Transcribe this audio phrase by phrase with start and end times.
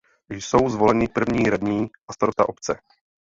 [0.29, 2.79] Jsou zvoleni první radní a starosta obce.